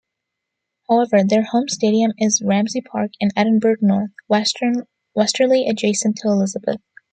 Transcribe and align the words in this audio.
However, 0.89 1.23
their 1.23 1.43
home 1.43 1.67
stadium 1.69 2.13
is 2.17 2.41
Ramsay 2.43 2.81
Park 2.81 3.11
in 3.19 3.29
Edinburgh 3.37 3.75
North, 3.81 4.09
westerly 4.27 5.67
adjacent 5.69 6.15
to 6.23 6.27
Elizabeth. 6.27 6.81